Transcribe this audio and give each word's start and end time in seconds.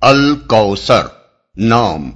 الکوسر 0.00 1.02
نام۔ 1.56 2.10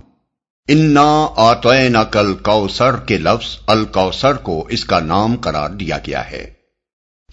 انا 0.69 1.27
آتوینا 1.37 2.05
کل 2.05 2.35
کوسر 2.35 2.97
کے 2.97 3.19
لفظ 3.19 3.59
الکوسر 3.67 4.33
کو 4.33 4.67
اس 4.71 4.85
کا 4.85 5.01
نام 5.01 5.37
قرار 5.37 5.71
دیا 5.71 5.99
گیا 6.07 6.31
ہے۔ 6.31 6.51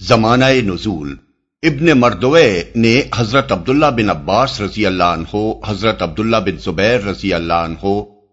زمانہ 0.02 0.46
نزول۔ 0.46 1.15
ابن 1.63 1.99
مردوے 1.99 2.63
نے 2.75 3.02
حضرت 3.15 3.52
عبداللہ 3.52 3.86
بن 3.86 4.10
عباس 4.10 4.62
رضی 4.62 4.86
اللہ 4.86 5.04
عنہ، 5.04 5.38
حضرت 5.68 6.02
عبداللہ 6.02 6.38
بن 6.38 6.57
زبیر 6.57 7.04
رضی 7.04 7.34
اللہ 7.34 7.54
عنہ 7.54 7.86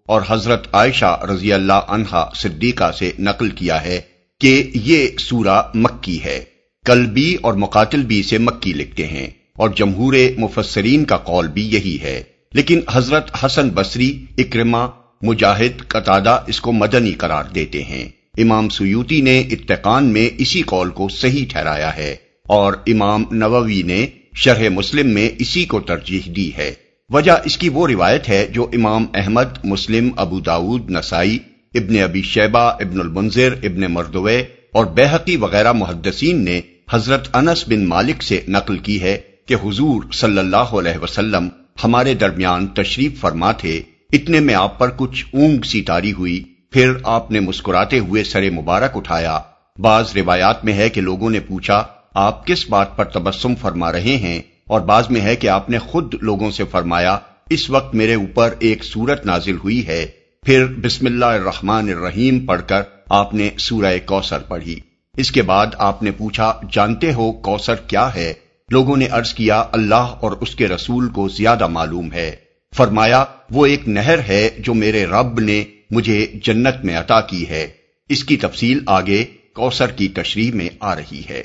اور 0.06 0.22
حضرت 0.28 0.68
عائشہ 0.72 1.20
رضی 1.30 1.52
اللہ 1.52 1.80
عنہا 1.88 2.30
صدیقہ 2.34 2.92
سے 2.92 3.10
نقل 3.18 3.50
کیا 3.50 3.84
ہے 3.84 4.00
کہ 4.40 4.70
یہ 4.74 5.08
سورہ 5.18 5.62
مکی 5.74 6.24
ہے۔ 6.24 6.44
کلبی 6.86 7.36
اور 7.42 7.54
مقاتل 7.54 8.02
بھی 8.02 8.22
سے 8.22 8.38
مکی 8.38 8.72
لکھتے 8.72 9.06
ہیں۔ 9.06 9.43
اور 9.58 9.70
جمہور 9.70 10.14
مفسرین 10.38 11.04
کا 11.04 11.16
قول 11.16 11.48
بھی 11.48 11.74
یہی 11.74 11.98
ہے۔ 12.02 12.22
لیکن 12.52 12.80
حضرت 12.92 13.44
حسن 13.44 13.70
بصری 13.74 14.24
اکرما 14.38 14.86
مجاہد، 15.22 15.88
قطادہ 15.88 16.40
اس 16.46 16.60
کو 16.60 16.72
مدنی 16.72 17.12
قرار 17.12 17.44
دیتے 17.54 17.82
ہیں۔ 17.82 18.08
امام 18.38 18.68
سیوتی 18.68 19.20
نے 19.20 19.40
اتقان 19.40 20.04
میں 20.04 20.28
اسی 20.38 20.62
قول 20.62 20.90
کو 20.90 21.08
صحیح 21.08 21.46
ٹھہرایا 21.48 21.96
ہے 21.96 22.16
اور 22.46 22.72
امام 22.86 23.24
نووی 23.30 23.82
نے 23.82 24.06
شرح 24.34 24.68
مسلم 24.68 25.08
میں 25.08 25.28
اسی 25.38 25.64
کو 25.64 25.80
ترجیح 25.80 26.20
دی 26.36 26.50
ہے۔ 26.56 26.74
وجہ 27.10 27.32
اس 27.44 27.58
کی 27.58 27.68
وہ 27.68 27.88
روایت 27.88 28.28
ہے 28.28 28.46
جو 28.52 28.70
امام 28.72 29.06
احمد، 29.14 29.64
مسلم، 29.64 30.10
ابو 30.16 30.40
داود، 30.40 30.90
نسائی، 30.90 31.38
ابن 31.74 32.02
ابی 32.02 32.22
شیبہ، 32.22 32.58
ابن 32.58 33.00
المنظر 33.00 33.54
ابن 33.62 33.80
مردوے 33.80 34.44
اور 34.72 34.86
بحقی 34.86 35.36
وغیرہ 35.36 35.72
محدثین 35.72 36.44
نے 36.44 36.60
حضرت 36.90 37.36
انس 37.36 37.64
بن 37.68 37.84
مالک 37.86 38.22
سے 38.22 38.40
نقل 38.48 38.78
کی 38.78 39.02
ہے۔ 39.02 39.18
کہ 39.46 39.54
حضور 39.54 40.02
صلی 40.12 40.38
اللہ 40.38 40.56
علیہ 40.56 41.02
وسلم 41.02 41.48
ہمارے 41.84 42.14
درمیان 42.14 42.66
تشریف 42.66 43.20
فرما 43.20 43.52
تھے، 43.52 43.82
اتنے 44.12 44.40
میں 44.40 44.54
آپ 44.54 44.78
پر 44.78 44.90
کچھ 44.96 45.24
اونگ 45.32 45.62
سی 45.62 45.82
تاری 45.82 46.12
ہوئی، 46.12 46.44
پھر 46.70 46.92
آپ 47.02 47.30
نے 47.30 47.40
مسکراتے 47.40 47.98
ہوئے 47.98 48.24
سر 48.24 48.50
مبارک 48.50 48.96
اٹھایا۔ 48.96 49.38
بعض 49.78 50.16
روایات 50.16 50.64
میں 50.64 50.72
ہے 50.72 50.88
کہ 50.88 51.00
لوگوں 51.00 51.30
نے 51.30 51.40
پوچھا، 51.40 51.84
آپ 52.14 52.46
کس 52.46 52.70
بات 52.70 52.96
پر 52.96 53.04
تبسم 53.04 53.54
فرما 53.54 53.92
رہے 53.92 54.16
ہیں؟ 54.16 54.42
اور 54.66 54.80
بعض 54.80 55.10
میں 55.10 55.20
ہے 55.20 55.36
کہ 55.36 55.48
آپ 55.48 55.70
نے 55.70 55.78
خود 55.78 56.14
لوگوں 56.20 56.50
سے 56.50 56.64
فرمایا، 56.64 57.18
اس 57.50 57.70
وقت 57.70 57.94
میرے 57.94 58.14
اوپر 58.14 58.54
ایک 58.58 58.84
سورت 58.84 59.26
نازل 59.26 59.56
ہوئی 59.56 59.86
ہے۔ 59.86 60.06
پھر 60.42 60.66
بسم 60.66 61.06
اللہ 61.06 61.24
الرحمن 61.24 61.88
الرحیم 61.88 62.46
پڑھ 62.46 62.62
کر 62.66 62.82
آپ 63.08 63.34
نے 63.34 63.50
سورہ 63.58 63.94
کوسر 64.06 64.38
پڑھی۔ 64.38 64.80
اس 65.16 65.32
کے 65.32 65.42
بعد 65.42 65.66
آپ 65.78 66.02
نے 66.02 66.10
پوچھا، 66.10 66.60
جانتے 66.72 67.12
ہو 67.12 67.32
کوسر 67.32 67.74
کیا 67.74 68.14
ہے؟ 68.14 68.32
لوگوں 68.70 68.96
نے 68.96 69.06
عرض 69.10 69.34
کیا، 69.34 69.64
اللہ 69.72 69.94
اور 69.94 70.32
اس 70.32 70.54
کے 70.54 70.68
رسول 70.68 71.08
کو 71.08 71.28
زیادہ 71.28 71.66
معلوم 71.66 72.12
ہے۔ 72.12 72.36
فرمایا، 72.76 73.24
وہ 73.50 73.66
ایک 73.66 73.88
نہر 73.88 74.18
ہے 74.18 74.50
جو 74.58 74.74
میرے 74.74 75.04
رب 75.06 75.40
نے 75.40 75.64
مجھے 75.90 76.26
جنت 76.42 76.84
میں 76.84 76.96
عطا 76.96 77.20
کی 77.20 77.48
ہے۔ 77.48 77.68
اس 78.08 78.24
کی 78.24 78.36
تفصیل 78.36 78.80
آگے 78.86 79.24
کوسر 79.54 79.86
کی 79.86 80.08
تشریح 80.08 80.52
میں 80.52 80.68
آ 80.80 80.94
رہی 80.94 81.22
ہے۔ 81.30 81.42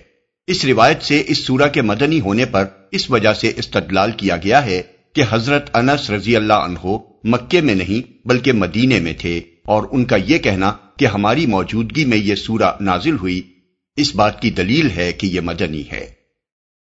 اس 0.47 0.65
روایت 0.65 1.01
سے 1.01 1.23
اس 1.27 1.37
سورہ 1.37 1.67
کے 1.67 1.81
مدنی 1.81 2.19
ہونے 2.19 2.45
پر 2.45 2.65
اس 2.91 3.09
وجہ 3.09 3.33
سے 3.33 3.51
استدلال 3.55 4.11
کیا 4.11 4.35
گیا 4.35 4.65
ہے 4.65 4.81
کہ 5.15 5.23
حضرت 5.29 5.69
انس 5.73 6.09
رضی 6.09 6.35
اللہ 6.35 6.53
عنہ 6.53 6.97
مکے 7.23 7.61
میں 7.61 7.75
نہیں 7.75 8.27
بلکہ 8.27 8.51
مدینے 8.51 8.99
میں 8.99 9.13
تھے۔ 9.13 9.41
اور 9.65 9.83
ان 9.91 10.05
کا 10.05 10.15
یہ 10.15 10.37
کہنا 10.37 10.73
کہ 10.97 11.05
ہماری 11.05 11.45
موجودگی 11.45 12.05
میں 12.05 12.17
یہ 12.17 12.35
سورہ 12.35 12.71
نازل 12.81 13.17
ہوئی، 13.17 13.41
اس 13.95 14.15
بات 14.15 14.41
کی 14.41 14.49
دلیل 14.49 14.89
ہے 14.95 15.13
کہ 15.13 15.27
یہ 15.27 15.41
مدنی 15.41 15.83
ہے۔ 15.91 16.18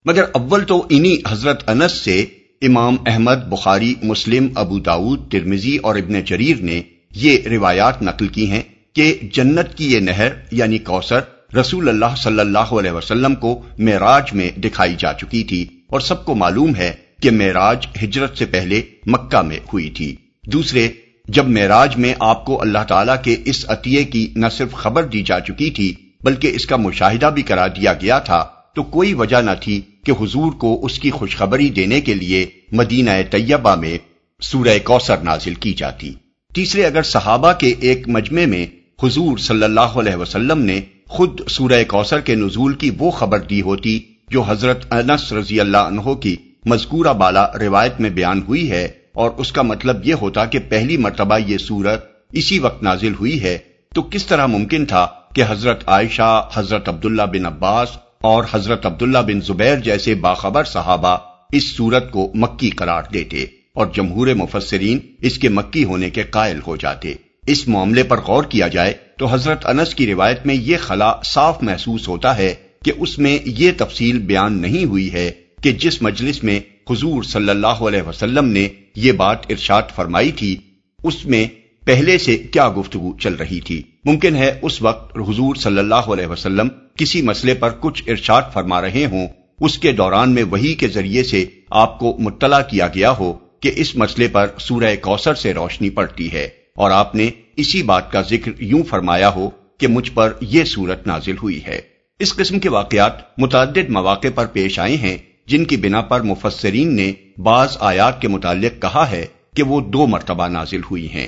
مگر 0.05 0.25
اول 0.33 0.65
تو 0.65 0.87
انہی 0.91 1.17
حضرت 1.29 1.71
انس 1.71 1.93
سے 1.93 2.25
امام 2.63 2.97
احمد، 3.07 3.49
بخاری، 3.49 3.95
مسلم، 4.03 4.49
ابو 4.55 4.79
داود 4.79 5.33
ترمزی 5.33 5.77
اور 5.77 5.97
ابن 5.97 6.21
جریر 6.21 6.57
نے 6.61 6.83
یہ 7.17 7.39
روایات 7.51 8.03
نقل 8.03 8.27
کی 8.27 8.51
ہیں 8.51 8.63
کہ 8.93 9.19
جنت 9.33 9.75
کی 9.75 9.93
یہ 9.93 9.99
نہر 9.99 10.29
یعنی 10.51 10.79
کوثر 10.79 11.21
رسول 11.57 11.89
اللہ 11.89 12.15
صلی 12.17 12.41
اللہ 12.41 12.73
علیہ 12.73 12.91
وسلم 12.91 13.35
کو 13.35 13.63
معراج 13.79 14.33
میں 14.33 14.51
دکھائی 14.61 14.95
جا 14.99 15.13
چکی 15.13 15.45
تھی 15.45 15.67
اور 15.87 16.01
سب 16.01 16.25
کو 16.25 16.35
معلوم 16.35 16.75
ہے 16.75 16.93
کہ 17.23 17.31
معراج 17.31 17.87
ہجرت 18.03 18.39
سے 18.39 18.47
پہلے 18.47 18.83
مکہ 19.07 19.43
میں 19.43 19.59
ہوئی 19.73 19.91
تھی۔ 19.91 20.17
دوسرے، 20.53 20.89
جب 21.29 21.49
معراج 21.49 21.97
میں 21.97 22.15
آپ 22.21 22.45
کو 22.45 22.63
اللہ 22.63 22.85
تعالیٰ 22.89 23.17
کے 23.23 23.37
اس 23.45 23.65
عطیے 23.69 24.05
کی 24.05 24.33
نہ 24.37 24.47
صرف 24.53 24.73
خبر 24.73 25.05
دی 25.05 25.23
جا 25.23 25.41
چکی 25.41 25.71
تھی، 25.71 25.95
بلکہ 26.25 26.53
اس 26.55 26.67
کا 26.67 26.77
مشاہدہ 26.77 27.27
بھی 27.27 27.43
کرا 27.43 27.67
دیا 27.67 27.93
گیا 27.93 28.19
تھا۔ 28.19 28.45
تو 28.77 28.83
کوئی 28.91 29.13
وجہ 29.15 29.41
نہ 29.43 29.51
تھی 29.61 29.81
کہ 30.05 30.13
حضور 30.21 30.53
کو 30.55 30.79
اس 30.87 30.99
کی 30.99 31.11
خوشخبری 31.11 31.69
دینے 31.71 32.01
کے 32.01 32.15
لیے 32.15 32.45
مدینہ 32.73 33.11
طیبہ 33.31 33.75
میں 33.75 33.97
سورہ 34.43 34.77
کوسر 34.85 35.23
نازل 35.23 35.55
کی 35.55 35.73
جاتی۔ 35.73 36.13
تیسرے، 36.53 36.85
اگر 36.87 37.03
صحابہ 37.05 37.53
کے 37.53 37.75
ایک 37.81 38.09
مجمع 38.09 38.45
میں 38.47 38.67
حضور 38.99 39.39
صلی 39.39 39.65
اللہ 39.65 39.99
علیہ 39.99 40.17
وسلم 40.17 40.63
نے 40.65 40.81
خود 41.09 41.41
سورہ 41.49 41.83
کوسر 41.89 42.21
کے 42.21 42.35
نزول 42.35 42.75
کی 42.75 42.91
وہ 42.99 43.11
خبر 43.11 43.41
دی 43.51 43.61
ہوتی 43.63 43.99
جو 44.31 44.43
حضرت 44.43 44.93
انس 44.93 45.33
رضی 45.33 45.61
اللہ 45.61 45.93
عنہ 45.93 46.15
کی 46.15 46.37
مذکورہ 46.67 47.13
بالا 47.19 47.47
روایت 47.61 48.01
میں 48.01 48.11
بیان 48.11 48.43
ہوئی 48.49 48.71
ہے، 48.71 48.87
اور 49.15 49.31
اس 49.39 49.53
کا 49.53 49.63
مطلب 49.63 50.07
یہ 50.07 50.15
ہوتا 50.15 50.45
کہ 50.45 50.59
پہلی 50.69 50.97
مرتبہ 50.97 51.39
یہ 51.47 51.59
سورت 51.59 52.05
اسی 52.33 52.59
وقت 52.59 52.83
نازل 52.83 53.15
ہوئی 53.21 53.43
ہے، 53.43 53.57
تو 53.93 54.03
کس 54.03 54.27
طرح 54.27 54.47
ممکن 54.47 54.85
تھا 54.87 55.07
کہ 55.35 55.45
حضرت 55.49 55.83
عائشہ، 55.87 56.49
حضرت 56.55 56.89
عبداللہ 56.89 57.23
بن 57.33 57.47
عباس 57.47 57.97
اور 58.21 58.45
حضرت 58.53 58.87
عبداللہ 58.87 59.19
بن 59.19 59.41
زبیر 59.41 59.77
جیسے 59.77 60.15
باخبر 60.15 60.65
صحابہ 60.65 61.17
اس 61.53 61.77
صورت 61.77 62.11
کو 62.11 62.33
مکی 62.35 62.71
قرار 62.71 63.03
دیتے 63.15 63.45
اور 63.75 63.87
جمہور 63.95 64.27
مفسرین 64.27 64.99
اس 65.21 65.39
کے 65.39 65.49
مکی 65.49 65.85
ہونے 65.85 66.11
کے 66.11 66.23
قائل 66.23 66.61
ہو 66.67 66.77
جاتے۔ 66.77 67.15
اس 67.47 67.69
معاملے 67.69 68.03
پر 68.03 68.21
غور 68.21 68.45
کیا 68.45 68.69
جائے 68.69 68.95
تو 69.19 69.27
حضرت 69.27 69.67
انس 69.67 69.95
کی 69.95 70.07
روایت 70.07 70.47
میں 70.47 70.55
یہ 70.55 70.77
خلا 70.81 71.13
صاف 71.25 71.63
محسوس 71.63 72.09
ہوتا 72.09 72.37
ہے 72.37 72.55
کہ 72.85 72.93
اس 72.97 73.19
میں 73.19 73.39
یہ 73.45 73.73
تفصیل 73.77 74.19
بیان 74.19 74.61
نہیں 74.61 74.85
ہوئی 74.85 75.13
ہے 75.13 75.31
کہ 75.63 75.73
جس 75.73 76.03
مجلس 76.03 76.43
میں 76.45 76.61
حضور 76.91 77.23
صلی 77.23 77.51
اللہ 77.51 77.67
علیہ 77.67 78.03
وسلم 78.03 78.45
نے 78.45 78.69
یہ 78.97 79.13
بات 79.13 79.39
ارشاد 79.49 79.83
فرمائی 79.97 80.33
تھی، 80.33 80.57
اس 81.05 81.27
میں 81.27 81.47
پہلے 81.87 82.19
سے 82.19 82.37
کیا 82.37 82.69
گفتگو 82.69 83.19
چل 83.19 83.35
رہی 83.35 83.61
تھی۔ 83.61 83.83
ممکن 84.05 84.37
ہے 84.37 84.59
اس 84.63 84.83
وقت 84.83 85.19
حضور 85.19 85.55
صلی 85.55 85.79
اللہ 85.79 85.95
علیہ 85.95 86.27
وسلم 86.27 86.69
کسی 86.99 87.23
مسئلے 87.23 87.55
پر 87.55 87.71
کچھ 87.81 88.03
ارشاد 88.07 88.43
فرما 88.53 88.81
رہے 88.81 89.07
ہوں، 89.07 89.29
اس 89.61 89.79
کے 89.79 89.93
دوران 89.93 90.35
میں 90.35 90.43
وہی 90.43 90.75
کے 90.75 90.89
ذریعے 90.89 91.23
سے 91.23 91.45
آپ 91.71 91.99
کو 91.99 92.17
مطلع 92.19 92.61
کیا 92.61 92.87
گیا 92.87 93.11
ہو 93.11 93.33
کہ 93.61 93.73
اس 93.77 93.97
مسئلے 93.97 94.29
پر 94.29 94.47
سورہ 94.61 94.97
کوسر 95.01 95.35
سے 95.35 95.55
روشنی 95.55 95.91
پڑتی 95.91 96.33
ہے۔ 96.33 96.49
اور 96.77 96.91
آپ 96.91 97.15
نے 97.15 97.31
اسی 97.57 97.83
بات 97.83 98.13
کا 98.13 98.23
ذکر 98.23 98.51
یوں 98.59 98.83
فرمایا 98.83 99.35
ہو 99.35 99.51
کہ 99.79 99.87
مجھ 99.87 100.13
پر 100.13 100.33
یہ 100.41 100.65
صورت 100.65 101.07
نازل 101.07 101.35
ہوئی 101.43 101.65
ہے۔ 101.67 101.81
اس 102.19 102.35
قسم 102.35 102.59
کے 102.59 102.71
واقعات 102.71 103.41
متعدد 103.41 103.89
مواقع 103.89 104.29
پر 104.35 104.47
پیش 104.47 104.79
آئے 104.79 104.97
ہیں، 104.97 105.19
جن 105.47 105.65
کی 105.65 105.77
بنا 105.77 106.01
پر 106.01 106.21
مفسرین 106.21 106.97
نے 106.97 107.13
بعض 107.39 107.77
آیات 107.81 108.21
کے 108.21 108.29
متعلق 108.29 108.83
کہا 108.83 109.11
ہے 109.11 109.27
کہ 109.57 109.63
وہ 109.63 109.81
دو 109.81 110.07
مرتبہ 110.07 110.49
نازل 110.49 110.81
ہوئی 110.91 111.09
ہیں۔ 111.11 111.27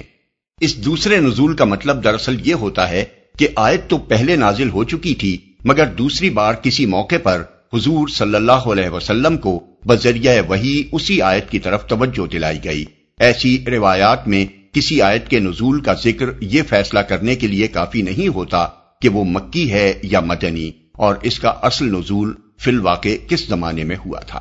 اس 0.60 0.84
دوسرے 0.84 1.20
نزول 1.20 1.56
کا 1.56 1.64
مطلب 1.64 2.04
دراصل 2.04 2.48
یہ 2.48 2.54
ہوتا 2.54 2.90
ہے 2.90 3.04
کہ 3.38 3.48
آیت 3.56 3.88
تو 3.88 3.98
پہلے 3.98 4.36
نازل 4.36 4.70
ہو 4.70 4.84
چکی 4.84 5.14
تھی 5.14 5.38
مگر 5.64 5.86
دوسری 5.88 6.30
بار 6.30 6.54
کسی 6.54 6.86
موقع 6.86 7.16
پر 7.22 7.42
حضور 7.74 8.08
صلی 8.08 8.34
اللہ 8.34 8.68
علیہ 8.72 8.88
وسلم 8.88 9.36
کو 9.36 9.58
بذریعہ 9.86 10.40
وہی 10.48 10.82
اسی 10.92 11.20
آیت 11.22 11.50
کی 11.50 11.58
طرف 11.58 11.86
توجہ 11.86 12.26
دلائی 12.26 12.58
گئی۔ 12.64 12.84
ایسی 13.18 13.56
روایات 13.66 14.26
میں 14.28 14.44
کسی 14.72 15.00
آیت 15.02 15.28
کے 15.28 15.38
نزول 15.38 15.80
کا 15.80 15.94
ذکر 15.94 16.30
یہ 16.40 16.62
فیصلہ 16.68 17.00
کرنے 17.00 17.34
کے 17.36 17.46
لیے 17.46 17.66
کافی 17.68 18.02
نہیں 18.02 18.28
ہوتا 18.28 18.66
کہ 19.02 19.08
وہ 19.08 19.24
مکی 19.24 19.70
ہے 19.72 19.92
یا 20.02 20.20
مدنی، 20.20 20.70
اور 20.94 21.14
اس 21.22 21.38
کا 21.38 21.52
اصل 21.62 21.92
نزول 21.94 22.32
فی 22.58 22.70
الواقع 22.70 23.16
کس 23.28 23.46
زمانے 23.48 23.84
میں 23.84 23.96
ہوا 23.96 24.20
تھا۔ 24.20 24.40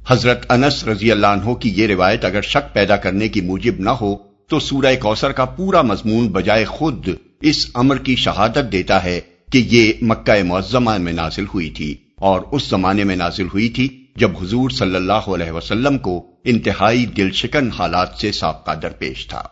حضرت 0.00 0.44
انس 0.50 0.82
رضی 0.84 1.10
اللہ 1.12 1.26
عنہ 1.26 1.54
کی 1.54 1.72
یہ 1.76 1.86
روایت 1.86 2.24
اگر 2.24 2.42
شک 2.42 2.72
پیدا 2.74 2.96
کرنے 2.96 3.28
کی 3.28 3.40
موجب 3.40 3.80
نہ 3.80 3.90
ہو، 3.90 4.14
تو 4.48 4.60
سورہ 4.60 4.94
کوسر 5.02 5.32
کا 5.32 5.44
پورا 5.44 5.82
مضمون 5.82 6.28
بجائے 6.28 6.64
خود 6.64 7.08
اس 7.42 7.66
امر 7.74 7.98
کی 7.98 8.16
شہادت 8.16 8.72
دیتا 8.72 9.02
ہے 9.04 9.20
کہ 9.54 9.64
یہ 9.70 9.92
مکہ 10.00 10.42
معظمہ 10.42 10.98
میں 10.98 11.12
نازل 11.12 11.44
ہوئی 11.54 11.70
تھی 11.70 11.94
اور 12.16 12.40
اس 12.52 12.62
زمانے 12.62 13.04
میں 13.04 13.16
نازل 13.16 13.46
ہوئی 13.46 13.68
تھی 13.68 14.04
جب 14.16 14.30
حضور 14.42 14.70
صلی 14.70 14.96
اللہ 14.96 15.12
علیہ 15.12 15.50
وسلم 15.50 15.98
کو 15.98 16.26
انتہائی 16.44 17.06
دل 17.06 17.30
شکن 17.30 17.70
حالات 17.70 18.08
سے 18.20 18.32
سابقہ 18.32 18.74
درپیش 18.74 19.26
تھا۔ 19.26 19.42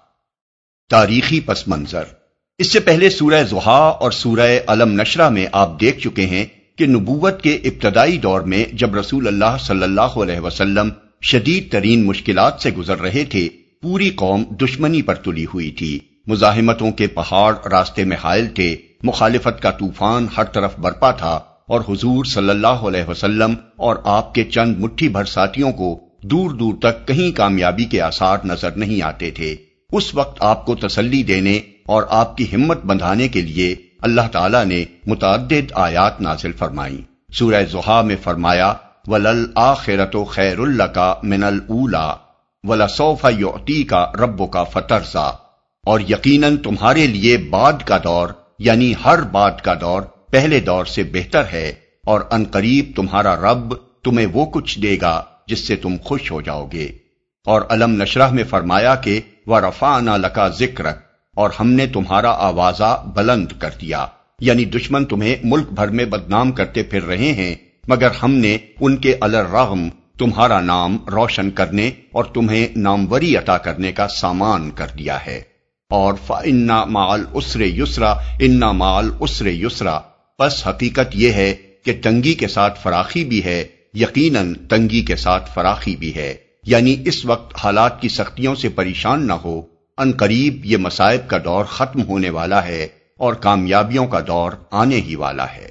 تاریخی 0.90 1.40
پس 1.40 1.68
منظر۔ 1.68 2.02
اس 2.58 2.72
سے 2.72 2.80
پہلے 2.80 3.10
سورہ 3.10 3.42
زحا 3.42 3.78
اور 3.78 4.10
سورہ 4.10 4.58
علم 4.66 5.00
نشرہ 5.00 5.28
میں 5.28 5.46
آپ 5.52 5.80
دیکھ 5.80 6.00
چکے 6.00 6.26
ہیں 6.26 6.44
کہ 6.78 6.86
نبوت 6.86 7.42
کے 7.42 7.54
ابتدائی 7.54 8.16
دور 8.16 8.40
میں 8.40 8.64
جب 8.72 8.94
رسول 8.94 9.26
اللہ 9.26 9.56
صلی 9.60 9.82
اللہ 9.82 10.00
علیہ 10.00 10.40
وسلم 10.40 10.88
شدید 11.22 11.72
ترین 11.72 12.04
مشکلات 12.04 12.60
سے 12.60 12.70
گزر 12.70 12.98
رہے 12.98 13.24
تھے، 13.24 13.48
پوری 13.82 14.10
قوم 14.10 14.44
دشمنی 14.60 15.02
پر 15.02 15.14
تلی 15.14 15.44
ہوئی 15.44 15.70
تھی۔ 15.70 15.98
مزاحمتوں 16.26 16.90
کے 16.90 17.06
پہاڑ 17.06 17.54
راستے 17.70 18.04
میں 18.04 18.16
حائل 18.24 18.46
تھے۔ 18.46 18.76
مخالفت 19.02 19.62
کا 19.62 19.70
طوفان 19.70 20.26
ہر 20.36 20.44
طرف 20.44 20.78
برپا 20.78 21.10
تھا 21.10 21.40
اور 21.68 21.80
حضور 21.88 22.24
صلی 22.24 22.50
اللہ 22.50 22.88
علیہ 22.88 23.10
وسلم 23.10 23.54
اور 23.76 23.96
آپ 24.04 24.34
کے 24.34 24.44
چند 24.44 24.78
مٹھی 24.78 25.08
بھر 25.08 25.24
ساتھیوں 25.24 25.72
کو 25.72 26.00
دور 26.22 26.50
دور 26.50 26.74
تک 26.80 27.08
کہیں 27.08 27.36
کامیابی 27.36 27.84
کے 27.84 28.00
آثار 28.00 28.38
نظر 28.44 28.70
نہیں 28.70 29.02
آتے 29.02 29.30
تھے۔ 29.30 29.56
اس 29.92 30.14
وقت 30.14 30.36
آپ 30.40 30.66
کو 30.66 30.74
تسلی 30.74 31.22
دینے 31.22 31.60
اور 31.86 32.02
آپ 32.08 32.36
کی 32.36 32.46
ہمت 32.52 32.84
بندھانے 32.84 33.28
کے 33.28 33.40
لیے 33.40 33.74
اللہ 34.00 34.28
تعالیٰ 34.32 34.64
نے 34.64 34.84
متعدد 35.06 35.72
آیات 35.74 36.20
نازل 36.20 36.52
فرمائی 36.52 37.02
سورہ 37.38 37.64
زحا 37.72 38.02
میں 38.02 38.16
فرمایا، 38.22 38.74
ولل 39.06 39.44
آخرت 39.54 40.16
و 40.16 40.24
خیر 40.24 40.58
اللہ 40.58 40.82
کا 40.82 41.14
من 41.22 41.44
الا 41.44 42.14
ولا 42.64 42.86
صوفہ 42.86 43.28
یوتی 43.38 43.82
کا 43.82 44.06
رب 44.06 44.50
کا 44.50 44.64
فترزا 44.64 45.30
اور 45.84 46.00
یقیناً 46.00 46.56
تمہارے 46.56 47.06
لیے 47.06 47.36
بعد 47.36 47.72
کا 47.84 47.96
دور 47.96 48.28
یعنی 48.64 48.94
ہر 49.04 49.20
بات 49.22 49.62
کا 49.62 49.74
دور 49.80 50.02
پہلے 50.02 50.60
دور 50.60 50.84
سے 50.84 51.02
بہتر 51.02 51.42
ہے 51.52 51.72
اور 52.06 52.20
انقریب 52.30 52.90
تمہارا 52.96 53.36
رب 53.36 53.74
تمہیں 54.04 54.26
وہ 54.32 54.46
کچھ 54.46 54.80
دے 54.80 54.96
گا 55.00 55.22
جس 55.46 55.66
سے 55.66 55.76
تم 55.76 55.96
خوش 56.04 56.30
ہو 56.30 56.40
جاؤ 56.40 56.68
گے۔ 56.72 56.88
اور 57.46 57.62
علم 57.70 58.02
نشرہ 58.02 58.30
میں 58.30 58.44
فرمایا 58.44 58.94
کہ 58.94 59.20
وہ 59.46 59.60
رفا 59.60 60.00
لکا 60.00 60.48
ذکر 60.48 60.86
اور 61.34 61.50
ہم 61.60 61.70
نے 61.70 61.86
تمہارا 61.86 62.30
آوازہ 62.30 63.04
بلند 63.14 63.46
کر 63.58 63.70
دیا۔ 63.80 64.06
یعنی 64.40 64.64
دشمن 64.64 65.04
تمہیں 65.04 65.36
ملک 65.44 65.72
بھر 65.72 65.88
میں 65.88 66.04
بدنام 66.04 66.52
کرتے 66.52 66.82
پھر 66.82 67.02
رہے 67.02 67.32
ہیں، 67.32 67.54
مگر 67.88 68.08
ہم 68.22 68.32
نے 68.32 68.58
ان 68.80 68.96
کے 68.96 69.16
الرغم 69.20 69.88
تمہارا 70.18 70.60
نام 70.60 70.96
روشن 71.12 71.50
کرنے 71.50 71.90
اور 72.12 72.24
تمہیں 72.24 72.68
ناموری 72.76 73.36
عطا 73.36 73.58
کرنے 73.58 73.92
کا 73.92 74.08
سامان 74.08 74.70
کر 74.70 74.86
دیا 74.98 75.26
ہے۔ 75.26 75.51
اور 75.92 76.14
فنا 76.26 76.84
مال 76.84 77.24
اسرے 77.32 77.66
یسرا 77.66 78.10
انا 78.40 78.72
مال 78.72 79.10
اسرے 79.20 79.52
یسرا 79.52 80.00
بس 80.38 80.66
حقیقت 80.66 81.14
یہ 81.14 81.32
ہے 81.32 81.54
کہ 81.84 82.00
تنگی 82.02 82.34
کے 82.34 82.48
ساتھ 82.48 82.80
فراخی 82.82 83.24
بھی 83.24 83.44
ہے، 83.44 83.64
یقیناً 83.94 84.54
تنگی 84.54 85.00
کے 85.00 85.16
ساتھ 85.16 85.50
فراخی 85.54 85.96
بھی 85.96 86.14
ہے۔ 86.14 86.34
یعنی 86.66 86.96
اس 87.04 87.24
وقت 87.24 87.54
حالات 87.64 88.00
کی 88.00 88.08
سختیوں 88.08 88.54
سے 88.54 88.68
پریشان 88.68 89.26
نہ 89.26 89.32
ہو۔ 89.32 89.62
ان 89.98 90.12
قریب 90.12 90.64
یہ 90.64 90.76
مسائب 90.76 91.30
کا 91.30 91.38
دور 91.44 91.64
ختم 91.64 92.02
ہونے 92.02 92.30
والا 92.30 92.64
ہے 92.64 92.88
اور 93.18 93.34
کامیابیوں 93.34 94.06
کا 94.06 94.20
دور 94.20 94.52
آنے 94.70 94.96
ہی 94.96 95.14
والا 95.14 95.46
ہے۔ 95.56 95.68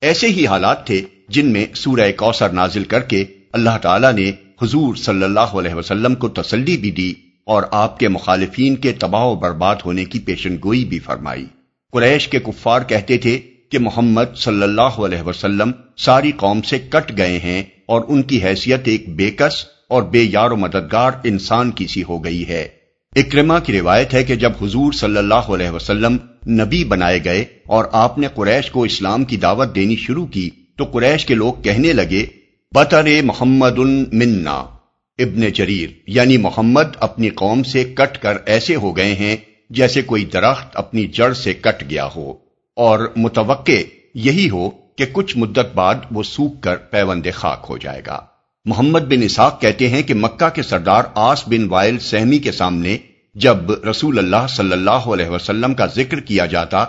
ایسے 0.00 0.26
ہی 0.26 0.46
حالات 0.46 0.86
تھے 0.86 1.02
جن 1.28 1.52
میں 1.52 1.66
سورہ 1.74 2.12
کوثر 2.16 2.48
نازل 2.48 2.84
کر 2.84 3.00
کے 3.00 3.24
اللہ 3.52 3.78
تعالیٰ 3.82 4.12
نے 4.12 4.32
حضور 4.62 4.94
صلی 4.94 5.22
اللہ 5.22 5.40
علیہ 5.40 5.74
وسلم 5.74 6.14
کو 6.14 6.28
تسلی 6.28 6.76
بھی 6.76 6.90
دی۔ 6.90 7.25
اور 7.46 7.62
آپ 7.70 7.98
کے 7.98 8.08
مخالفین 8.08 8.76
کے 8.76 8.92
تباہ 8.92 9.24
و 9.24 9.34
برباد 9.34 9.76
ہونے 9.84 10.04
کی 10.04 10.18
پیشن 10.18 10.56
گوئی 10.64 10.84
بھی 10.84 10.98
فرمائی۔ 10.98 11.46
قریش 11.92 12.28
کے 12.28 12.38
کفار 12.38 12.80
کہتے 12.80 13.18
تھے 13.18 13.40
کہ 13.70 13.78
محمد 13.78 14.36
صلی 14.36 14.62
اللہ 14.62 14.80
علیہ 14.80 15.22
وسلم 15.22 15.70
ساری 15.96 16.32
قوم 16.36 16.62
سے 16.62 16.78
کٹ 16.78 17.16
گئے 17.16 17.38
ہیں 17.38 17.62
اور 17.86 18.02
ان 18.08 18.22
کی 18.22 18.44
حیثیت 18.44 18.80
ایک 18.84 19.08
بےکس 19.08 19.64
اور 19.88 20.02
بے 20.02 20.22
یار 20.22 20.50
و 20.50 20.56
مددگار 20.56 21.10
انسان 21.24 21.70
کی 21.70 21.86
سی 21.86 22.02
ہو 22.02 22.24
گئی 22.24 22.48
ہے۔ 22.48 22.68
اکرما 23.16 23.58
کی 23.58 23.80
روایت 23.80 24.14
ہے 24.14 24.24
کہ 24.24 24.36
جب 24.36 24.52
حضور 24.62 24.92
صلی 24.92 25.16
اللہ 25.16 25.34
علیہ 25.34 25.70
وسلم 25.70 26.16
نبی 26.48 26.84
بنائے 26.84 27.24
گئے 27.24 27.44
اور 27.66 27.84
آپ 27.92 28.18
نے 28.18 28.26
قریش 28.34 28.70
کو 28.70 28.82
اسلام 28.82 29.24
کی 29.24 29.36
دعوت 29.36 29.74
دینی 29.74 29.96
شروع 29.96 30.26
کی 30.26 30.50
تو 30.76 30.84
قریش 30.84 31.26
کے 31.26 31.34
لوگ 31.34 31.54
کہنے 31.62 31.92
لگے، 31.92 32.26
بطر 32.74 33.22
محمد 33.22 33.78
منا 34.12 34.75
ابن 35.18 35.48
جریر 35.48 35.90
یعنی 36.06 36.36
محمد 36.36 36.96
اپنی 37.00 37.28
قوم 37.34 37.62
سے 37.62 37.84
کٹ 37.94 38.18
کر 38.18 38.36
ایسے 38.46 38.74
ہو 38.74 38.96
گئے 38.96 39.14
ہیں 39.14 39.36
جیسے 39.70 40.02
کوئی 40.02 40.24
درخت 40.24 40.76
اپنی 40.76 41.06
جڑ 41.06 41.32
سے 41.32 41.52
کٹ 41.54 41.82
گیا 41.90 42.08
ہو، 42.16 42.32
اور 42.76 43.06
متوقع 43.16 43.80
یہی 44.14 44.48
ہو 44.50 44.68
کہ 44.96 45.06
کچھ 45.12 45.36
مدت 45.36 45.74
بعد 45.74 46.04
وہ 46.10 46.22
سوکھ 46.22 46.60
کر 46.62 46.76
پیوند 46.90 47.26
خاک 47.34 47.66
ہو 47.68 47.78
جائے 47.78 48.02
گا۔ 48.06 48.20
محمد 48.66 49.08
بن 49.08 49.22
اسحاق 49.22 49.60
کہتے 49.60 49.88
ہیں 49.88 50.02
کہ 50.02 50.14
مکہ 50.14 50.48
کے 50.48 50.62
سردار 50.62 51.04
آس 51.22 51.46
بن 51.48 51.66
وائل 51.70 51.98
سہمی 52.00 52.38
کے 52.38 52.52
سامنے 52.52 52.96
جب 53.36 53.70
رسول 53.90 54.18
اللہ 54.18 54.46
صلی 54.48 54.72
اللہ 54.72 55.08
علیہ 55.14 55.28
وسلم 55.28 55.74
کا 55.74 55.86
ذکر 55.86 56.20
کیا 56.20 56.46
جاتا 56.46 56.84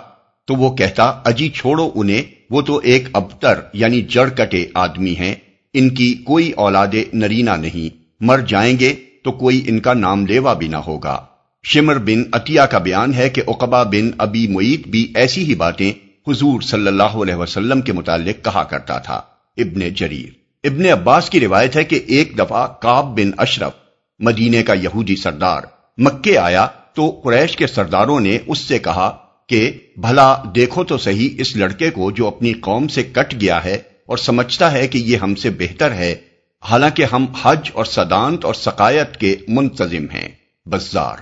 تو 0.48 0.54
وہ 0.54 0.74
کہتا، 0.76 1.04
اجی 1.24 1.48
چھوڑو 1.48 1.90
انہیں، 1.94 2.22
وہ 2.50 2.60
تو 2.62 2.80
ایک 2.84 3.08
ابتر 3.12 3.60
یعنی 3.72 4.00
جڑ 4.10 4.28
کٹے 4.28 4.64
آدمی 4.76 5.14
ہیں، 5.16 5.34
ان 5.74 5.88
کی 5.94 6.12
کوئی 6.26 6.50
اولاد 6.58 6.94
نرینا 7.12 7.56
نہیں 7.56 7.96
مر 8.20 8.38
جائیں 8.38 8.78
گے 8.80 8.94
تو 9.24 9.32
کوئی 9.32 9.64
ان 9.66 9.80
کا 9.80 9.94
نام 9.94 10.26
لیوا 10.26 10.54
بھی 10.54 10.68
نہ 10.68 10.76
ہوگا۔ 10.76 11.24
شمر 11.64 11.98
بن 11.98 12.22
عطیہ 12.32 12.60
کا 12.60 12.78
بیان 12.78 13.14
ہے 13.14 13.30
کہ 13.30 13.42
اقبا 13.46 13.82
بن 13.82 14.10
ابی 14.18 14.48
معیت 14.48 14.88
بھی 14.88 15.12
ایسی 15.14 15.44
ہی 15.44 15.54
باتیں 15.54 15.92
حضور 16.28 16.60
صلی 16.60 16.86
اللہ 16.86 17.02
علیہ 17.02 17.34
وسلم 17.34 17.80
کے 17.80 17.92
متعلق 17.92 18.44
کہا 18.44 18.62
کرتا 18.62 18.98
تھا۔ 18.98 19.20
ابن 19.56 19.80
جریر۔ 19.80 20.28
ابن 20.64 20.86
عباس 20.86 21.30
کی 21.30 21.40
روایت 21.40 21.76
ہے 21.76 21.84
کہ 21.84 22.00
ایک 22.06 22.38
دفعہ 22.38 22.66
کاب 22.82 23.20
بن 23.20 23.30
اشرف 23.36 23.72
مدینے 24.18 24.62
کا 24.62 24.72
یہودی 24.72 25.16
سردار، 25.16 25.62
مکے 25.98 26.38
آیا 26.38 26.66
تو 26.94 27.20
قریش 27.24 27.56
کے 27.56 27.66
سرداروں 27.66 28.20
نے 28.20 28.38
اس 28.46 28.58
سے 28.58 28.78
کہا 28.78 29.16
کہ، 29.48 29.72
بھلا 29.96 30.36
دیکھو 30.54 30.84
تو 30.84 30.98
صحیح 30.98 31.28
اس 31.38 31.56
لڑکے 31.56 31.90
کو 31.90 32.10
جو 32.10 32.26
اپنی 32.26 32.52
قوم 32.52 32.88
سے 32.88 33.02
کٹ 33.02 33.34
گیا 33.40 33.64
ہے 33.64 33.74
اور 34.06 34.16
سمجھتا 34.16 34.72
ہے 34.72 34.88
کہ 34.88 34.98
یہ 34.98 35.16
ہم 35.16 35.34
سے 35.34 35.50
بہتر 35.50 35.92
ہے۔ 35.92 36.14
حالانکہ 36.62 37.04
ہم 37.12 37.26
حج 37.42 37.70
اور 37.72 37.84
صدانت 37.84 38.44
اور 38.44 38.54
سقایت 38.54 39.16
کے 39.16 39.36
منتظم 39.48 40.10
ہیں، 40.14 40.28
بزار۔ 40.66 41.16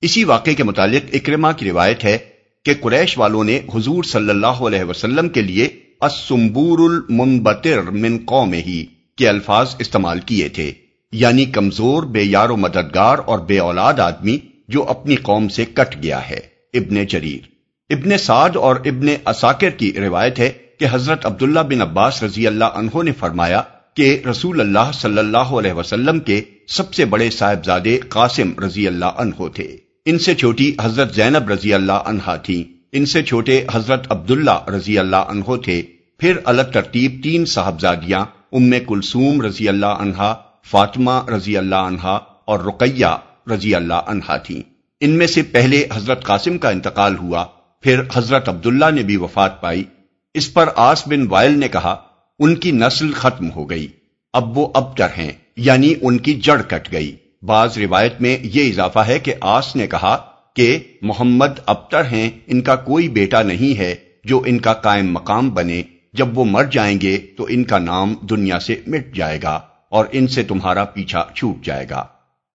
اسی 0.00 0.24
واقعے 0.24 0.54
کے 0.54 0.64
متعلق 0.64 1.10
اکرما 1.12 1.52
کی 1.52 1.70
روایت 1.70 2.04
ہے 2.04 2.18
کہ 2.64 2.74
قریش 2.80 3.18
والوں 3.18 3.44
نے 3.44 3.60
حضور 3.74 4.04
صلی 4.04 4.30
اللہ 4.30 4.46
علیہ 4.46 4.84
وسلم 4.84 5.28
کے 5.28 5.42
لیے 5.42 5.68
اسمبور 6.00 6.78
المنبتر 6.78 7.82
من 7.82 8.18
قوم 8.24 8.52
ہی 8.52 8.86
کے 9.16 9.28
الفاظ 9.28 9.74
استعمال 9.78 10.20
کیے 10.20 10.48
تھے 10.48 10.72
یعنی 11.12 11.44
کمزور، 11.44 12.02
بے 12.02 12.22
یار 12.22 12.50
و 12.50 12.56
مددگار 12.56 13.18
اور 13.26 13.38
بے 13.38 13.58
اولاد 13.58 14.00
آدمی 14.00 14.38
جو 14.68 14.84
اپنی 14.88 15.16
قوم 15.16 15.48
سے 15.48 15.64
کٹ 15.64 16.02
گیا 16.02 16.30
ہے۔ 16.30 16.40
ابن 16.74 17.06
جریر۔ 17.06 17.46
ابن 17.90 18.18
سعد 18.18 18.56
اور 18.56 18.76
ابن 18.76 19.06
اساکر 19.26 19.70
کی 19.70 19.92
روایت 19.92 20.38
ہے 20.38 20.52
کہ 20.78 20.86
حضرت 20.90 21.26
عبداللہ 21.26 21.60
بن 21.60 21.82
عباس 21.82 22.22
رضی 22.22 22.46
اللہ 22.46 22.64
عنہ 22.64 23.02
نے 23.02 23.12
فرمایا 23.12 23.62
کہ 23.94 24.22
رسول 24.30 24.60
اللہ 24.60 24.90
صلی 24.94 25.18
اللہ 25.18 25.52
علیہ 25.58 25.72
وسلم 25.72 26.20
کے 26.20 26.40
سب 26.68 26.94
سے 26.94 27.04
بڑے 27.04 27.30
صاحبزادے 27.30 27.98
قاسم 27.98 28.52
رضی 28.64 28.86
اللہ 28.88 29.04
عنہ 29.04 29.48
تھے۔ 29.54 29.76
ان 30.04 30.18
سے 30.18 30.34
چھوٹی 30.34 30.74
حضرت 30.82 31.14
زینب 31.14 31.48
رضی 31.48 31.74
اللہ 31.74 31.92
عنہا 31.92 32.36
تھی۔ 32.36 32.74
ان 32.92 33.06
سے 33.06 33.22
چھوٹے 33.22 33.64
حضرت 33.72 34.12
عبداللہ 34.12 34.68
رضی 34.68 34.98
اللہ 34.98 35.16
عنہ 35.16 35.56
تھے۔ 35.64 35.82
پھر 36.18 36.36
الگ 36.44 36.62
ترتیب 36.62 37.20
تین 37.22 37.44
صاحبزادیاں، 37.44 38.24
ام 38.52 38.70
کلثوم 38.88 39.42
رضی 39.42 39.68
اللہ 39.68 39.86
عنہا، 39.86 40.34
فاطمہ 40.64 41.30
رضی 41.36 41.56
اللہ 41.56 41.74
عنہا 41.74 42.18
اور 42.44 42.60
رقیہ 42.60 43.06
رضی 43.50 43.74
اللہ 43.74 43.94
عنہا 43.94 44.36
تھیں 44.36 44.62
ان 45.00 45.10
میں 45.10 45.26
سے 45.26 45.42
پہلے 45.42 45.86
حضرت 45.94 46.24
قاسم 46.24 46.58
کا 46.58 46.70
انتقال 46.70 47.16
ہوا، 47.16 47.44
پھر 47.80 48.02
حضرت 48.14 48.48
عبداللہ 48.48 48.90
نے 48.90 49.02
بھی 49.02 49.16
وفات 49.16 49.60
پائی۔ 49.60 49.84
اس 50.34 50.52
پر 50.52 50.68
آس 50.76 51.08
بن 51.08 51.26
وائل 51.28 51.58
نے 51.58 51.68
کہا 51.68 51.96
ان 52.38 52.54
کی 52.56 52.70
نسل 52.70 53.12
ختم 53.12 53.50
ہو 53.50 53.70
گئی۔ 53.70 53.88
اب 54.32 54.58
وہ 54.58 54.68
ابتر 54.74 55.06
ہیں 55.18 55.32
یعنی 55.56 55.94
ان 56.02 56.18
کی 56.18 56.34
جڑ 56.34 56.62
کٹ 56.62 56.92
گئی۔ 56.92 57.16
بعض 57.42 57.78
روایت 57.78 58.20
میں 58.20 58.38
یہ 58.42 58.68
اضافہ 58.68 58.98
ہے 58.98 59.18
کہ 59.18 59.34
آس 59.40 59.76
نے 59.76 59.86
کہا 59.86 60.16
کہ 60.54 60.78
محمد 61.02 61.60
ابتر 61.66 62.04
ہیں، 62.04 62.30
ان 62.46 62.60
کا 62.60 62.76
کوئی 62.76 63.08
بیٹا 63.08 63.42
نہیں 63.42 63.78
ہے 63.78 63.94
جو 64.24 64.42
ان 64.46 64.58
کا 64.58 64.72
قائم 64.72 65.12
مقام 65.12 65.50
بنے۔ 65.50 65.82
جب 66.12 66.38
وہ 66.38 66.44
مر 66.44 66.64
جائیں 66.64 67.00
گے 67.00 67.18
تو 67.36 67.46
ان 67.48 67.64
کا 67.64 67.78
نام 67.78 68.14
دنیا 68.30 68.58
سے 68.58 68.76
مٹ 68.86 69.14
جائے 69.14 69.38
گا 69.42 69.60
اور 69.88 70.04
ان 70.12 70.26
سے 70.26 70.42
تمہارا 70.42 70.84
پیچھا 70.84 71.24
چھوٹ 71.34 71.64
جائے 71.64 71.86
گا۔ 71.90 72.04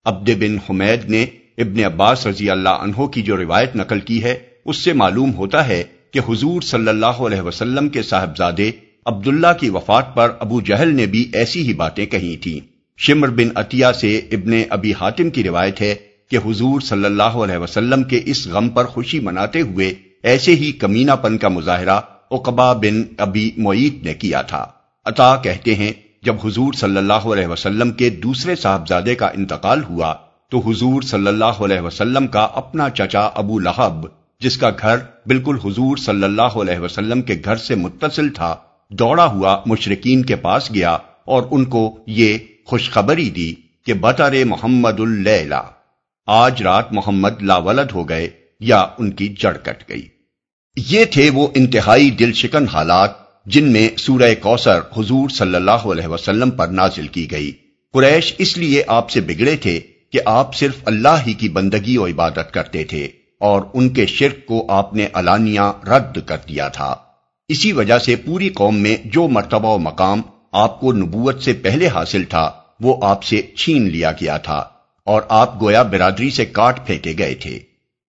عبد 0.05 0.29
بن 0.29 0.57
حمید 0.69 1.09
نے 1.09 1.25
ابن 1.57 1.83
عباس 1.83 2.27
رضی 2.27 2.49
اللہ 2.49 2.69
عنہ 2.69 3.05
کی 3.05 3.21
جو 3.21 3.37
روایت 3.37 3.75
نقل 3.75 3.99
کی 3.99 4.23
ہے، 4.23 4.39
اس 4.65 4.77
سے 4.77 4.93
معلوم 4.93 5.33
ہوتا 5.33 5.67
ہے 5.67 5.83
کہ 6.11 6.19
حضور 6.19 6.61
صلی 6.61 6.87
اللہ 6.87 7.05
علیہ 7.05 7.41
وسلم 7.41 7.89
کے 7.89 8.01
صاحبزادے 8.01 8.71
عبداللہ 9.05 9.47
کی 9.59 9.69
وفات 9.69 10.15
پر 10.15 10.31
ابو 10.39 10.61
جہل 10.61 10.95
نے 10.95 11.05
بھی 11.05 11.31
ایسی 11.33 11.67
ہی 11.67 11.73
باتیں 11.73 12.05
کہی 12.05 12.37
تھیں۔ 12.37 12.59
شمر 12.97 13.29
بن 13.29 13.49
عطیہ 13.55 13.85
سے 14.01 14.17
ابن 14.17 14.61
ابی 14.69 14.91
حاتم 14.91 15.29
کی 15.29 15.43
روایت 15.43 15.81
ہے 15.81 15.95
کہ 16.31 16.37
حضور 16.37 16.81
صلی 16.81 17.05
اللہ 17.05 17.23
علیہ 17.23 17.57
وسلم 17.57 18.03
کے 18.03 18.21
اس 18.25 18.47
غم 18.47 18.69
پر 18.69 18.85
خوشی 18.85 19.19
مناتے 19.19 19.61
ہوئے 19.61 19.93
ایسے 20.23 20.55
ہی 20.55 20.71
کمینہ 20.71 21.11
پن 21.11 21.37
کا 21.37 21.47
مظاہرہ 21.47 21.99
اقبا 22.31 22.73
بن 22.73 23.03
ابی 23.17 23.51
معیت 23.57 24.03
نے 24.03 24.13
کیا 24.13 24.41
تھا۔ 24.41 24.65
عطا 25.05 25.35
کہتے 25.35 25.75
ہیں، 25.75 25.93
جب 26.23 26.35
حضور 26.45 26.73
صلی 26.73 26.97
اللہ 26.97 27.13
علیہ 27.13 27.47
وسلم 27.47 27.91
کے 27.91 28.09
دوسرے 28.09 28.55
صاحبزادے 28.55 29.15
کا 29.15 29.27
انتقال 29.27 29.83
ہوا، 29.83 30.15
تو 30.49 30.59
حضور 30.59 31.01
صلی 31.01 31.27
اللہ 31.27 31.61
علیہ 31.65 31.79
وسلم 31.79 32.27
کا 32.27 32.47
اپنا 32.53 32.89
چچا 32.89 33.29
ابو 33.35 33.59
لہب، 33.59 34.07
جس 34.39 34.57
کا 34.57 34.69
گھر 34.69 34.97
بالکل 35.25 35.57
حضور 35.65 35.97
صلی 35.97 36.23
اللہ 36.23 36.41
علیہ 36.41 36.79
وسلم 36.79 37.21
کے 37.21 37.41
گھر 37.45 37.55
سے 37.55 37.75
متصل 37.75 38.29
تھا 38.29 38.55
دوڑا 38.99 39.25
ہوا 39.25 39.59
مشرقین 39.65 40.25
کے 40.25 40.35
پاس 40.35 40.69
گیا 40.75 40.97
اور 41.25 41.43
ان 41.51 41.65
کو 41.65 41.99
یہ 42.07 42.37
خوشخبری 42.65 43.29
دی 43.29 43.53
کہ 43.85 43.93
بطر 43.93 44.45
محمد 44.45 44.99
اللیلہ 44.99 45.61
آج 46.27 46.61
رات 46.61 46.93
محمد 46.93 47.41
لا 47.41 47.57
ولد 47.57 47.91
ہو 47.91 48.09
گئے 48.09 48.29
یا 48.59 48.85
ان 48.97 49.11
کی 49.11 49.27
جڑ 49.27 49.57
کٹ 49.57 49.89
گئی۔ 49.89 50.07
یہ 50.77 51.05
تھے 51.05 51.29
وہ 51.29 51.47
انتہائی 51.55 52.09
دل 52.09 52.33
شکن 52.33 52.67
حالات 52.67 53.11
جن 53.45 53.71
میں 53.71 53.89
سورہ 53.97 54.33
کوسر 54.41 54.79
حضور 54.97 55.29
صلی 55.29 55.55
اللہ 55.55 55.87
علیہ 55.93 56.07
وسلم 56.07 56.51
پر 56.51 56.67
نازل 56.67 57.07
کی 57.07 57.31
گئی۔ 57.31 57.51
قریش 57.93 58.33
اس 58.37 58.57
لیے 58.57 58.83
آپ 58.87 59.09
سے 59.09 59.21
بگڑے 59.21 59.55
تھے 59.55 59.79
کہ 60.11 60.19
آپ 60.25 60.55
صرف 60.55 60.75
اللہ 60.85 61.17
ہی 61.27 61.33
کی 61.33 61.49
بندگی 61.49 61.97
و 61.97 62.05
عبادت 62.05 62.51
کرتے 62.51 62.83
تھے 62.83 63.07
اور 63.39 63.61
ان 63.73 63.89
کے 63.89 64.05
شرک 64.05 64.45
کو 64.45 64.65
آپ 64.69 64.93
نے 64.93 65.07
علانیہ 65.13 65.71
رد 65.87 66.17
کر 66.25 66.37
دیا 66.49 66.67
تھا۔ 66.67 66.95
اسی 67.47 67.71
وجہ 67.71 67.97
سے 67.97 68.15
پوری 68.15 68.49
قوم 68.49 68.77
میں 68.77 68.97
جو 69.05 69.27
مرتبہ 69.27 69.75
و 69.75 69.77
مقام 69.77 70.21
آپ 70.51 70.79
کو 70.79 70.93
نبوت 70.93 71.43
سے 71.43 71.53
پہلے 71.53 71.87
حاصل 71.87 72.23
تھا، 72.23 72.51
وہ 72.81 73.05
آپ 73.05 73.23
سے 73.23 73.41
چھین 73.41 73.89
لیا 73.89 74.11
گیا 74.11 74.37
تھا 74.37 74.63
اور 75.03 75.21
آپ 75.29 75.61
گویا 75.61 75.83
برادری 75.83 76.29
سے 76.29 76.45
کاٹ 76.45 76.87
پھینکے 76.87 77.13
گئے 77.17 77.35
تھے۔ 77.35 77.59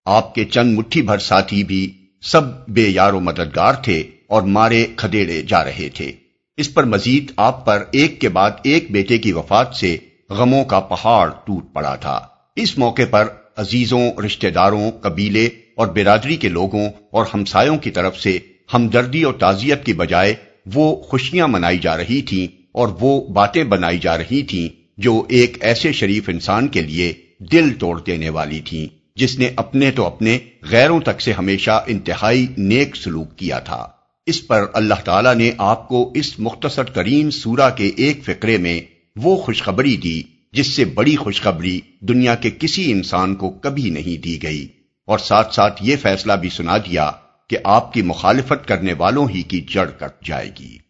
آپ 0.04 0.34
کے 0.34 0.44
چند 0.44 0.78
مٹھی 0.78 1.02
بھر 1.02 1.18
ساتھی 1.18 1.64
بھی 1.64 1.92
سب 2.22 2.68
بے 2.68 2.88
یار 2.88 3.12
و 3.12 3.20
مددگار 3.20 3.72
تھے 3.72 4.02
اور 4.26 4.42
مارے 4.42 4.86
کھدیڑے 4.96 5.42
جا 5.42 5.64
رہے 5.64 5.88
تھے۔ 5.88 6.12
اس 6.56 6.74
پر 6.74 6.84
مزید 6.84 7.32
آپ 7.36 7.66
پر 7.66 7.84
ایک 7.90 8.20
کے 8.20 8.28
بعد 8.28 8.50
ایک 8.62 8.90
بیٹے 8.90 9.18
کی 9.18 9.32
وفات 9.32 9.74
سے 9.74 9.96
غموں 10.30 10.64
کا 10.64 10.80
پہاڑ 10.80 11.30
ٹوٹ 11.44 11.72
پڑا 11.72 11.94
تھا۔ 11.94 12.20
اس 12.56 12.78
موقع 12.78 13.02
پر 13.10 13.28
عزیزوں، 13.56 14.20
رشتہ 14.26 14.46
داروں، 14.46 14.90
قبیلے 15.00 15.46
اور 15.74 15.86
برادری 15.86 16.36
کے 16.36 16.48
لوگوں 16.48 16.88
اور 17.10 17.26
ہمسایوں 17.34 17.78
کی 17.78 17.90
طرف 17.90 18.20
سے 18.20 18.38
ہمدردی 18.74 19.22
اور 19.22 19.34
تعزیت 19.34 19.86
کی 19.86 19.92
بجائے 19.92 20.34
وہ 20.74 21.02
خوشیاں 21.02 21.48
منائی 21.48 21.78
جا 21.78 21.96
رہی 21.96 22.22
تھیں 22.22 22.46
اور 22.72 22.88
وہ 23.00 23.28
باتیں 23.28 23.64
بنائی 23.64 23.98
جا 23.98 24.18
رہی 24.18 24.42
تھیں 24.42 24.68
جو 24.98 25.24
ایک 25.28 25.56
ایسے 25.60 25.92
شریف 25.92 26.28
انسان 26.28 26.68
کے 26.68 26.80
لیے 26.80 27.12
دل 27.38 27.74
توڑ 27.78 28.00
دینے 28.00 28.28
والی 28.28 28.60
تھیں، 28.60 28.86
جس 29.16 29.38
نے 29.38 29.50
اپنے 29.56 29.90
تو 29.90 30.06
اپنے 30.06 30.38
غیروں 30.62 31.00
تک 31.00 31.20
سے 31.20 31.32
ہمیشہ 31.32 31.84
انتہائی 31.86 32.46
نیک 32.58 32.96
سلوک 32.96 33.36
کیا 33.36 33.58
تھا۔ 33.58 33.88
اس 34.26 34.46
پر 34.46 34.66
اللہ 34.72 34.94
تعالیٰ 35.04 35.34
نے 35.34 35.50
آپ 35.58 35.88
کو 35.88 36.12
اس 36.14 36.38
مختصر 36.38 36.84
ترین 36.84 37.30
سورہ 37.30 37.70
کے 37.76 37.90
ایک 37.96 38.24
فقرے 38.24 38.58
میں 38.58 38.80
وہ 39.16 39.36
خوشخبری 39.36 39.96
دی، 39.96 40.22
جس 40.52 40.66
سے 40.66 40.84
بڑی 40.84 41.16
خوشخبری 41.16 41.80
دنیا 42.00 42.34
کے 42.34 42.50
کسی 42.58 42.92
انسان 42.92 43.34
کو 43.34 43.50
کبھی 43.50 43.90
نہیں 43.90 44.22
دی 44.22 44.42
گئی۔ 44.42 44.68
اور 45.06 45.18
ساتھ 45.18 45.54
ساتھ 45.54 45.82
یہ 45.84 45.96
فیصلہ 46.02 46.32
بھی 46.32 46.48
سنا 46.48 46.76
دیا 46.76 47.10
کہ 47.48 47.56
آپ 47.64 47.92
کی 47.92 48.02
مخالفت 48.02 48.68
کرنے 48.68 48.92
والوں 48.92 49.28
ہی 49.28 49.42
کی 49.42 49.60
جڑ 49.60 49.90
کٹ 49.90 50.24
جائے 50.24 50.50
گی۔ 50.58 50.83